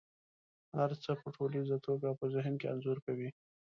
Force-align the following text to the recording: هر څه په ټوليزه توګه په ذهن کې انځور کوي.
هر 0.77 0.91
څه 1.03 1.11
په 1.21 1.27
ټوليزه 1.35 1.77
توګه 1.87 2.07
په 2.19 2.25
ذهن 2.33 2.53
کې 2.59 2.67
انځور 2.73 2.97
کوي. 3.05 3.29